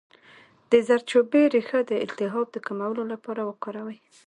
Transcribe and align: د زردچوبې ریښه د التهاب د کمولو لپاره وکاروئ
د 0.71 0.73
زردچوبې 0.87 1.43
ریښه 1.53 1.79
د 1.89 1.91
التهاب 2.05 2.47
د 2.51 2.57
کمولو 2.67 3.03
لپاره 3.11 3.41
وکاروئ 3.49 3.97